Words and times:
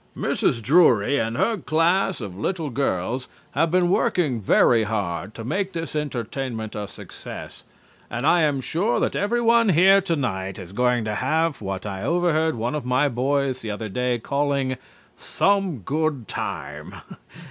Mrs. 0.17 0.63
Drury 0.63 1.19
and 1.19 1.37
her 1.37 1.57
class 1.57 2.21
of 2.21 2.35
little 2.35 2.71
girls 2.71 3.27
have 3.51 3.69
been 3.69 3.91
working 3.91 4.41
very 4.41 4.81
hard 4.81 5.35
to 5.35 5.43
make 5.43 5.73
this 5.73 5.95
entertainment 5.95 6.73
a 6.73 6.87
success, 6.87 7.65
and 8.09 8.25
I 8.25 8.41
am 8.41 8.61
sure 8.61 8.99
that 8.99 9.15
everyone 9.15 9.69
here 9.69 10.01
to 10.01 10.15
night 10.15 10.57
is 10.57 10.71
going 10.71 11.05
to 11.05 11.13
have 11.13 11.61
what 11.61 11.85
I 11.85 12.01
overheard 12.01 12.55
one 12.55 12.73
of 12.73 12.83
my 12.83 13.09
boys 13.09 13.61
the 13.61 13.69
other 13.69 13.89
day 13.89 14.17
calling 14.17 14.77
'some 15.15 15.81
good 15.81 16.27
time.' 16.27 16.95